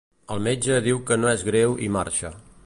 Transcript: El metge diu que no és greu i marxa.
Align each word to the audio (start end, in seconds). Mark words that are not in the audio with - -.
El 0.35 0.39
metge 0.47 0.79
diu 0.87 1.03
que 1.11 1.19
no 1.21 1.29
és 1.35 1.45
greu 1.51 1.77
i 1.89 1.91
marxa. 1.99 2.33